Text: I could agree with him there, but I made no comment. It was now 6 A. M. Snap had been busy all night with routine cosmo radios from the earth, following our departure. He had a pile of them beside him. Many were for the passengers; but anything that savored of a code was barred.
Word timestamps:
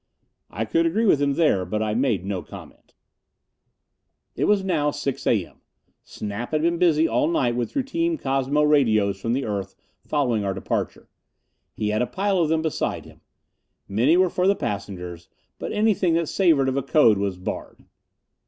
I 0.49 0.65
could 0.65 0.87
agree 0.87 1.05
with 1.05 1.21
him 1.21 1.33
there, 1.35 1.63
but 1.63 1.83
I 1.83 1.93
made 1.93 2.25
no 2.25 2.41
comment. 2.41 2.95
It 4.35 4.45
was 4.45 4.63
now 4.63 4.89
6 4.89 5.27
A. 5.27 5.45
M. 5.45 5.61
Snap 6.03 6.53
had 6.53 6.63
been 6.63 6.79
busy 6.79 7.07
all 7.07 7.27
night 7.27 7.55
with 7.55 7.75
routine 7.75 8.17
cosmo 8.17 8.63
radios 8.63 9.21
from 9.21 9.33
the 9.33 9.45
earth, 9.45 9.75
following 10.03 10.43
our 10.43 10.55
departure. 10.55 11.07
He 11.75 11.89
had 11.89 12.01
a 12.01 12.07
pile 12.07 12.39
of 12.39 12.49
them 12.49 12.63
beside 12.63 13.05
him. 13.05 13.21
Many 13.87 14.17
were 14.17 14.31
for 14.31 14.47
the 14.47 14.55
passengers; 14.55 15.29
but 15.59 15.71
anything 15.71 16.15
that 16.15 16.27
savored 16.29 16.67
of 16.67 16.77
a 16.77 16.81
code 16.81 17.19
was 17.19 17.37
barred. 17.37 17.85